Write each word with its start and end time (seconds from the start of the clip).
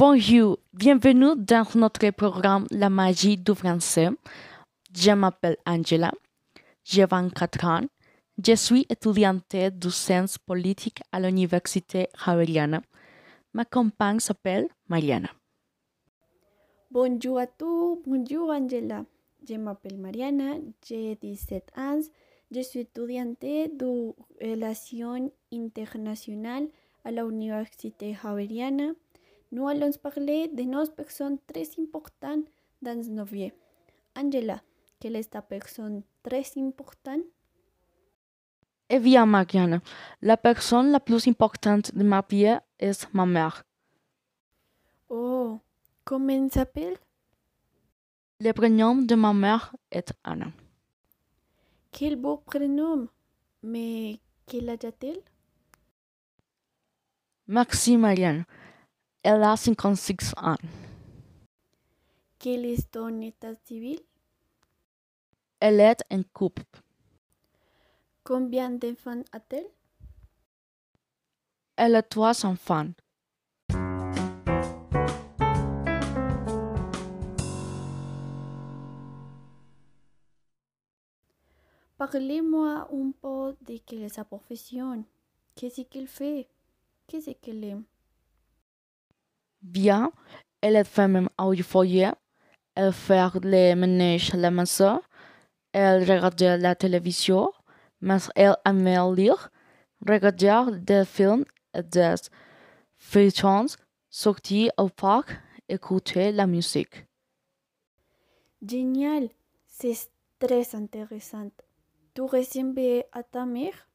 Bonjour, 0.00 0.56
bienvenue 0.72 1.36
dans 1.36 1.66
notre 1.74 2.10
programme 2.12 2.66
La 2.70 2.88
magie 2.88 3.36
du 3.36 3.54
français. 3.54 4.08
Je 4.96 5.10
m'appelle 5.10 5.58
Angela, 5.66 6.10
j'ai 6.82 7.04
24 7.04 7.64
ans, 7.66 7.82
je 8.42 8.54
suis 8.54 8.86
étudiante 8.88 9.54
de 9.54 9.88
sciences 9.90 10.38
politiques 10.38 11.02
à 11.12 11.20
l'Université 11.20 12.08
Javeriana. 12.24 12.80
Ma 13.52 13.66
compagne 13.66 14.20
s'appelle 14.20 14.68
Mariana. 14.88 15.28
Bonjour 16.90 17.38
à 17.38 17.46
tous, 17.46 18.00
bonjour 18.06 18.48
Angela. 18.48 19.04
Je 19.46 19.56
m'appelle 19.56 19.98
Mariana, 19.98 20.54
j'ai 20.82 21.16
17 21.16 21.72
ans, 21.76 22.00
je 22.50 22.60
suis 22.62 22.80
étudiante 22.80 23.42
de 23.42 24.14
relations 24.40 25.30
internationales 25.52 26.68
à 27.04 27.10
l'Université 27.10 28.16
Javeriana. 28.22 28.94
Nous 29.52 29.66
allons 29.68 29.90
parler 30.00 30.48
de 30.48 30.62
nos 30.62 30.86
personnes 30.90 31.38
très 31.46 31.68
importantes 31.78 32.46
dans 32.80 33.04
nos 33.08 33.24
vies. 33.24 33.52
Angela, 34.16 34.60
quelle 35.00 35.16
est 35.16 35.30
ta 35.30 35.42
personne 35.42 36.02
très 36.22 36.44
importante? 36.56 37.24
Eh 38.88 38.98
bien, 38.98 39.26
Mariana, 39.26 39.80
la 40.22 40.36
personne 40.36 40.90
la 40.90 41.00
plus 41.00 41.26
importante 41.28 41.94
de 41.94 42.02
ma 42.02 42.24
vie 42.28 42.56
est 42.78 43.12
ma 43.12 43.26
mère. 43.26 43.64
Oh, 45.08 45.58
comment 46.04 46.48
s'appelle? 46.48 46.96
Le 48.40 48.52
prénom 48.52 48.96
de 48.96 49.14
ma 49.14 49.32
mère 49.32 49.74
est 49.90 50.12
Anna. 50.24 50.46
Quel 51.92 52.16
beau 52.16 52.38
prénom! 52.38 53.08
Mais 53.62 54.20
quel 54.46 54.70
âge 54.70 54.84
a-t-elle? 54.84 55.20
Merci, 57.48 57.96
Marianne. 57.96 58.44
Elle 59.22 59.42
a 59.42 59.54
56 59.54 60.32
ans. 60.38 60.56
Quel 62.38 62.64
est 62.64 62.90
ton 62.90 63.20
état 63.20 63.54
civil? 63.66 64.00
Elle 65.60 65.80
est 65.80 66.02
en 66.10 66.22
couple. 66.32 66.62
Combien 68.24 68.70
d'enfants 68.70 69.22
a-t-elle? 69.32 69.66
Elle 71.76 71.96
a 71.96 72.02
trois 72.02 72.46
enfants. 72.46 72.88
Parlez-moi 81.98 82.88
un 82.90 83.10
peu 83.20 83.54
de 83.66 83.76
quelle 83.84 84.04
est 84.04 84.14
sa 84.14 84.24
profession. 84.24 85.04
Qu'est-ce 85.54 85.82
qu'elle 85.82 86.08
fait? 86.08 86.48
Qu'est-ce 87.06 87.32
qu'elle 87.32 87.62
aime? 87.64 87.84
Bien, 89.62 90.12
elle 90.60 90.76
est 90.76 90.84
femme 90.84 91.28
au 91.38 91.54
foyer. 91.56 92.10
Elle 92.74 92.92
fait 92.92 93.28
le 93.42 93.74
ménage 93.74 94.34
à 94.34 94.36
la 94.36 94.50
maison. 94.50 95.00
Elle 95.72 96.02
regarde 96.02 96.62
la 96.62 96.74
télévision. 96.74 97.52
Mais 98.00 98.16
elle 98.34 98.56
aime 98.64 99.14
lire, 99.14 99.50
regarder 100.08 100.78
des 100.78 101.04
films 101.04 101.44
et 101.74 101.82
des 101.82 102.14
feuilletons, 102.96 103.66
sortir 104.08 104.72
au 104.78 104.88
parc, 104.88 105.38
écouter 105.68 106.32
la 106.32 106.46
musique. 106.46 107.06
Génial! 108.66 109.28
C'est 109.66 110.10
très 110.38 110.74
intéressant. 110.74 111.50
Tu 112.14 112.22
ressembles 112.22 113.04
à 113.12 113.22
ta 113.22 113.44
mère? 113.44 113.88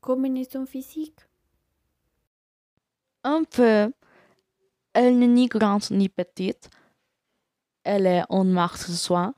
Comment 0.00 0.34
est 0.34 0.50
son 0.50 0.64
physique? 0.64 1.20
Un 3.22 3.44
peu. 3.44 3.92
Elle 4.98 5.18
n'est 5.18 5.26
ni 5.26 5.46
grande 5.46 5.90
ni 5.90 6.08
petite. 6.08 6.70
Elle 7.84 8.06
est 8.06 8.24
en 8.30 8.44
marche 8.44 8.88
de 8.88 8.94
soin. 8.94 9.34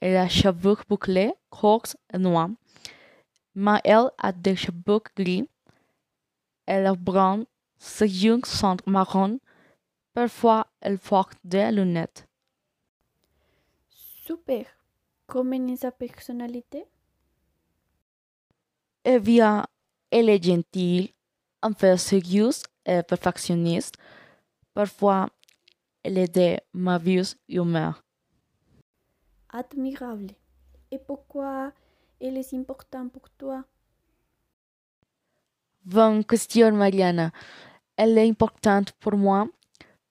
Elle 0.00 0.16
a 0.16 0.28
cheveux 0.28 0.76
bouclés, 0.88 1.32
courts 1.50 1.96
et 2.14 2.18
noirs. 2.18 2.50
Mais 3.56 3.80
elle 3.82 4.12
a 4.16 4.30
des 4.30 4.54
cheveux 4.54 5.00
gris. 5.16 5.48
Elle 6.66 6.86
est 6.86 6.96
brune. 6.96 7.46
Ses 7.76 8.06
yeux 8.06 8.40
sont 8.44 8.76
marrons. 8.86 9.40
Parfois, 10.14 10.68
elle 10.80 11.00
porte 11.00 11.36
des 11.42 11.72
lunettes. 11.72 12.28
Super! 13.88 14.66
Comment 15.26 15.66
est 15.66 15.76
sa 15.78 15.90
personnalité? 15.90 16.84
Eh 19.04 19.18
bien, 19.18 19.66
elle 20.12 20.28
est 20.28 20.40
gentille, 20.40 21.12
un 21.60 21.72
peu 21.72 21.96
sérieuse 21.96 22.62
et 22.84 23.02
perfectionniste. 23.02 23.96
Parfois, 24.76 25.30
elle 26.02 26.18
est 26.18 26.34
de 26.34 26.58
mauvaise 26.74 27.34
humeur. 27.48 28.04
Admirable. 29.48 30.34
Et 30.90 30.98
pourquoi 30.98 31.72
elle 32.20 32.36
est 32.36 32.52
importante 32.52 33.10
pour 33.10 33.30
toi? 33.30 33.64
Bonne 35.82 36.22
question, 36.26 36.72
Mariana. 36.72 37.30
Elle 37.96 38.18
est 38.18 38.28
importante 38.28 38.92
pour 39.00 39.16
moi 39.16 39.48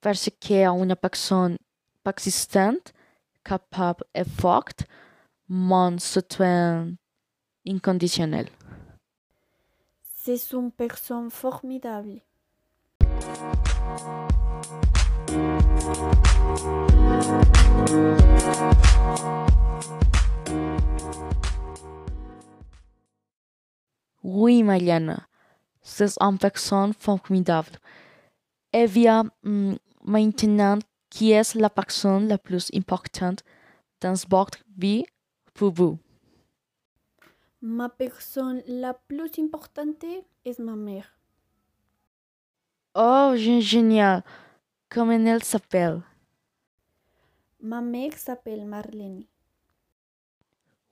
parce 0.01 0.31
qu'elle 0.39 0.61
est 0.61 0.83
une 0.83 0.95
personne 0.95 1.57
persistante, 2.03 2.91
capable 3.43 4.05
et 4.15 4.23
forte, 4.23 4.85
mon 5.47 5.99
soutien 5.99 6.91
inconditionnel. 7.67 8.49
C'est 10.01 10.53
une 10.53 10.71
personne 10.71 11.29
formidable. 11.29 12.23
Oui, 24.23 24.63
Mariana, 24.63 25.27
c'est 25.81 26.19
une 26.19 26.37
personne 26.37 26.93
formidable. 26.93 27.77
Et 28.73 28.87
bien, 28.87 29.25
mm, 29.43 29.75
maintenant, 30.03 30.79
qui 31.09 31.31
est 31.31 31.55
la 31.55 31.69
personne 31.69 32.27
la 32.27 32.37
plus 32.37 32.69
importante 32.73 33.43
dans 34.01 34.15
votre 34.29 34.57
vie 34.77 35.05
pour 35.53 35.71
vous? 35.71 35.97
Ma 37.61 37.87
personne 37.89 38.61
la 38.67 38.93
plus 38.93 39.31
importante 39.39 40.03
est 40.43 40.59
ma 40.59 40.75
mère. 40.75 41.11
Oh, 42.95 43.33
gé- 43.35 43.61
génial! 43.61 44.23
Comment 44.89 45.11
elle 45.11 45.43
s'appelle? 45.43 46.01
Ma 47.59 47.81
mère 47.81 48.17
s'appelle 48.17 48.65
Marlene. 48.65 49.25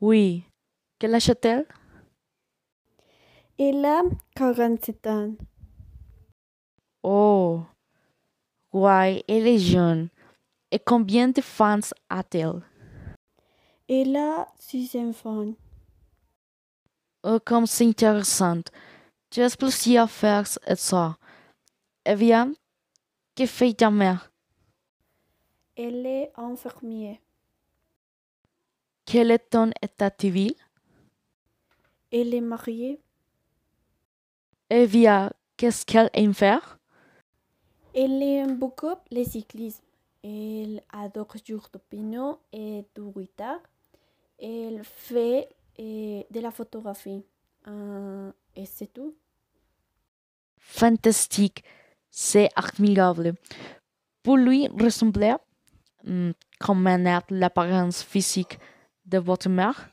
Oui. 0.02 0.44
Quel 1.00 1.16
âge 1.16 1.30
a-t-elle? 1.30 1.66
Elle 3.58 3.86
a 3.86 4.02
47 4.36 5.08
ans. 5.08 5.36
Oh, 7.04 7.62
ouais, 8.72 9.24
elle 9.28 9.48
est 9.48 9.59
jeune. 9.59 10.10
Et 10.72 10.80
combien 10.80 11.28
de 11.28 11.42
fans 11.42 11.80
a-t-elle? 12.10 12.62
Elle 13.88 14.16
a 14.16 14.48
six 14.58 14.96
enfants. 14.96 15.54
Oh, 17.24 17.40
comme 17.46 17.68
c'est 17.68 17.86
intéressant. 17.86 18.62
J'ai 19.31 19.48
plusieurs 19.58 20.10
frères 20.10 20.48
et 20.68 20.75
sœurs. 20.75 21.20
Eh 22.06 22.16
bien, 22.16 22.54
que 23.36 23.46
fait 23.46 23.74
ta 23.74 23.90
mère? 23.90 24.32
Elle 25.76 26.06
est 26.06 26.31
infirmière. 26.36 27.18
Quel 29.06 29.31
est 29.31 29.50
ton 29.50 29.72
état 29.81 30.12
civil? 30.19 30.56
Elle 32.12 32.34
est 32.34 32.42
mariée. 32.42 33.00
Eh 34.69 34.88
bien, 34.88 35.31
qu'est-ce 35.57 35.86
qu'elle 35.86 36.10
aime 36.13 36.34
faire? 36.34 36.80
Elle 37.94 38.22
aime 38.24 38.57
beaucoup 38.57 38.96
le 39.12 39.24
cyclisme. 39.24 39.84
Elle 40.24 40.81
adore 40.92 41.36
jouer 41.46 41.60
du 41.74 41.80
piano 41.90 42.40
et 42.52 42.86
du 42.96 43.02
guitare. 43.02 43.60
Elle 44.40 44.84
fait 44.84 45.50
eh, 45.78 46.25
de 46.30 46.40
la 46.40 46.52
photographie. 46.52 47.24
Euh, 47.68 48.31
et 48.56 48.66
c'est 48.66 48.88
tout. 48.88 49.16
Fantastique. 50.57 51.63
C'est 52.15 52.50
admirable. 52.56 53.33
Pour 54.21 54.38
lui 54.38 54.68
ressembler, 54.68 55.33
hmm, 56.04 56.30
comment 56.60 56.95
est 57.07 57.31
l'apparence 57.31 58.04
physique 58.04 58.60
de 59.04 59.18
votre 59.18 59.50
mère? 59.50 59.89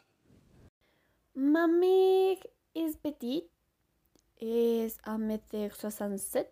Ma 1.35 1.67
mère 1.67 2.37
est 2.75 3.01
petite. 3.03 3.49
Est 4.39 4.95
1m67. 5.07 6.45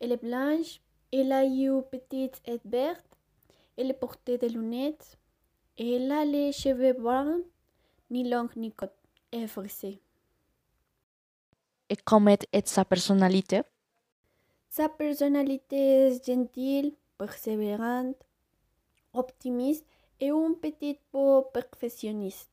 Elle 0.00 0.12
est 0.12 0.16
blanche. 0.16 0.80
Elle 1.12 1.32
a 1.32 1.44
une 1.44 1.82
petite 1.82 2.42
tête 2.42 2.64
verte. 2.64 3.18
Elle 3.76 3.94
porte 3.98 4.30
des 4.30 4.48
lunettes. 4.48 5.18
Elle 5.78 6.10
a 6.10 6.24
les 6.24 6.52
cheveux 6.52 6.94
bruns, 6.94 7.42
ni 8.10 8.30
longs 8.30 8.48
ni 8.56 8.72
courts, 8.72 8.88
et 9.30 9.46
frisés. 9.46 10.00
Et 11.90 11.96
comment 11.96 12.34
est 12.50 12.66
sa 12.66 12.86
personnalité? 12.86 13.60
Sa 14.72 14.88
personnalité 14.88 16.06
est 16.06 16.24
gentille, 16.24 16.94
persévérante, 17.18 18.24
optimiste 19.12 19.84
et 20.20 20.30
un 20.30 20.54
petit 20.54 20.96
peu 21.10 21.42
perfectionniste. 21.52 22.52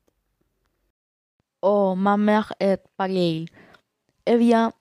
Oh, 1.62 1.94
ma 1.96 2.18
mère 2.18 2.52
est 2.60 2.82
pareille. 2.98 3.46
Eh 4.26 4.36
bien, 4.36 4.74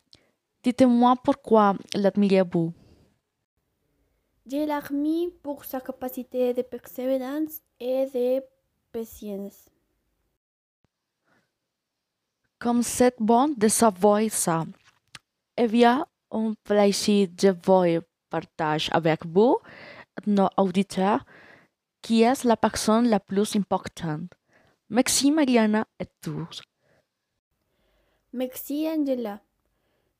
dites-moi 0.63 1.15
pourquoi 1.23 1.75
l'admirez-vous? 1.95 2.73
Je 4.47 4.67
l'admire 4.67 5.29
pour 5.43 5.67
sa 5.67 5.83
capacité 5.83 6.55
de 6.55 6.63
persévérance 6.63 7.61
et 7.79 8.07
de 8.15 8.43
patience. 8.93 9.69
Comme 12.59 12.83
c'est 12.83 13.15
bon 13.21 13.55
de 13.55 13.69
savoir 13.69 14.23
ça. 14.31 14.65
Eh 15.59 15.69
bien, 15.69 16.07
un 16.37 16.55
plaisir 16.65 17.29
de 17.29 17.57
vous 17.65 18.03
partager 18.29 18.91
avec 18.93 19.25
vous, 19.27 19.59
nos 20.27 20.49
auditeurs, 20.57 21.25
qui 22.03 22.23
est 22.23 22.45
la 22.45 22.57
personne 22.57 23.09
la 23.09 23.21
plus 23.21 23.57
importante. 23.57 24.33
Merci 24.91 25.31
Mariana 25.31 25.87
et 25.99 26.07
tous. 26.21 26.63
Merci 28.33 28.87
Angela. 28.89 29.41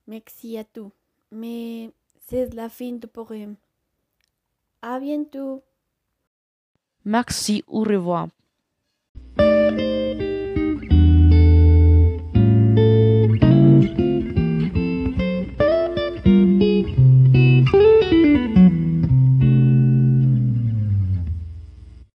Merci 0.07 0.57
à 0.57 0.63
tous. 0.63 0.91
Mais 1.31 1.91
c'est 2.27 2.53
la 2.53 2.69
fin 2.69 2.93
du 2.93 3.07
poème. 3.07 3.55
À 4.81 4.99
bientôt. 4.99 5.63
Merci, 7.05 7.63
au 7.67 7.81
revoir. 7.81 8.27